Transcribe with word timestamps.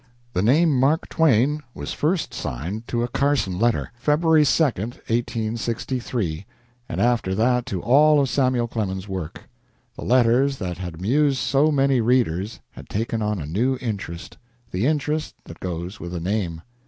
The 0.33 0.41
name 0.41 0.75
Mark 0.79 1.07
Twain 1.09 1.61
was 1.75 1.93
first 1.93 2.33
signed 2.33 2.87
to 2.87 3.03
a 3.03 3.07
Carson 3.07 3.59
letter, 3.59 3.91
February 3.93 4.43
2, 4.45 4.63
1863, 4.63 6.45
and 6.89 6.99
after 6.99 7.35
that 7.35 7.67
to 7.67 7.83
all 7.83 8.19
of 8.19 8.27
Samuel 8.27 8.67
Clemens's 8.67 9.07
work. 9.07 9.43
The 9.95 10.03
letters 10.03 10.57
that 10.57 10.79
had 10.79 10.95
amused 10.95 11.37
so 11.37 11.71
many 11.71 12.01
readers 12.01 12.61
had 12.71 12.89
taken 12.89 13.21
on 13.21 13.39
a 13.39 13.45
new 13.45 13.77
interest 13.79 14.39
the 14.71 14.87
interest 14.87 15.35
that 15.43 15.59
goes 15.59 15.99
with 15.99 16.15
a 16.15 16.19
name. 16.19 16.63